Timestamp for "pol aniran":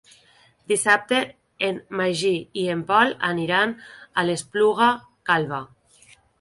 2.89-3.77